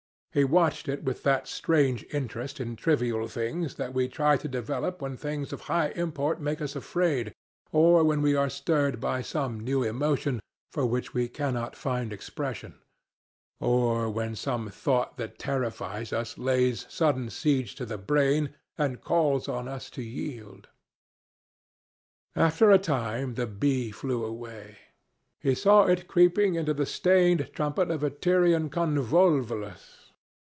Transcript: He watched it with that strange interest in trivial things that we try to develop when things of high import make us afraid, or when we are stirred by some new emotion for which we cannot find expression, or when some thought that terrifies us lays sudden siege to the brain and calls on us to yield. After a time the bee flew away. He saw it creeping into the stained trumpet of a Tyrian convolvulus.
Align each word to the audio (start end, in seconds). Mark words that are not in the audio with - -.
He 0.33 0.45
watched 0.45 0.87
it 0.87 1.03
with 1.03 1.23
that 1.23 1.45
strange 1.45 2.05
interest 2.09 2.61
in 2.61 2.77
trivial 2.77 3.27
things 3.27 3.75
that 3.75 3.93
we 3.93 4.07
try 4.07 4.37
to 4.37 4.47
develop 4.47 5.01
when 5.01 5.17
things 5.17 5.51
of 5.51 5.63
high 5.67 5.89
import 5.89 6.39
make 6.39 6.61
us 6.61 6.73
afraid, 6.73 7.33
or 7.73 8.05
when 8.05 8.21
we 8.21 8.33
are 8.33 8.49
stirred 8.49 9.01
by 9.01 9.23
some 9.23 9.59
new 9.59 9.83
emotion 9.83 10.39
for 10.71 10.85
which 10.85 11.13
we 11.13 11.27
cannot 11.27 11.75
find 11.75 12.13
expression, 12.13 12.75
or 13.59 14.09
when 14.09 14.33
some 14.33 14.69
thought 14.69 15.17
that 15.17 15.37
terrifies 15.37 16.13
us 16.13 16.37
lays 16.37 16.85
sudden 16.89 17.29
siege 17.29 17.75
to 17.75 17.85
the 17.85 17.97
brain 17.97 18.55
and 18.77 19.01
calls 19.01 19.49
on 19.49 19.67
us 19.67 19.89
to 19.89 20.01
yield. 20.01 20.69
After 22.37 22.71
a 22.71 22.77
time 22.77 23.33
the 23.33 23.47
bee 23.47 23.91
flew 23.91 24.23
away. 24.23 24.77
He 25.41 25.53
saw 25.53 25.87
it 25.87 26.07
creeping 26.07 26.55
into 26.55 26.73
the 26.73 26.85
stained 26.85 27.51
trumpet 27.51 27.91
of 27.91 28.01
a 28.01 28.09
Tyrian 28.09 28.69
convolvulus. 28.69 29.97